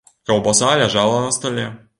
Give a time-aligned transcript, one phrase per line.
[0.29, 1.73] Каўбаса ляжала на стале.